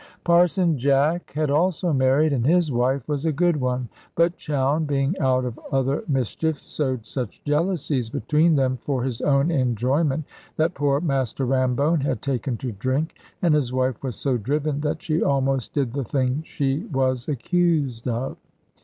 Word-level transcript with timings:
Parson 0.23 0.79
Jack 0.79 1.29
had 1.33 1.51
also 1.51 1.93
married, 1.93 2.33
and 2.33 2.43
his 2.43 2.71
wife 2.71 3.07
was 3.07 3.23
a 3.23 3.31
good 3.31 3.57
one; 3.61 3.87
but 4.15 4.35
Chowne 4.35 4.87
(being 4.87 5.15
out 5.19 5.45
of 5.45 5.59
other 5.71 6.03
mischief) 6.07 6.59
sowed 6.59 7.05
such 7.05 7.43
jealousies 7.43 8.09
between 8.09 8.55
them 8.55 8.77
for 8.77 9.03
his 9.03 9.21
own 9.21 9.51
enjoyment, 9.51 10.23
that 10.57 10.73
poor 10.73 10.99
Master 11.01 11.45
Rambone 11.45 12.01
had 12.01 12.19
taken 12.23 12.57
to 12.57 12.71
drink, 12.71 13.13
and 13.43 13.53
his 13.53 13.71
wife 13.71 14.01
was 14.01 14.15
so 14.15 14.37
driven 14.37 14.81
that 14.81 15.03
she 15.03 15.21
almost 15.21 15.75
did 15.75 15.93
the 15.93 16.03
thing 16.03 16.41
she 16.43 16.79
was 16.91 17.27
accused 17.27 18.07
of. 18.07 18.37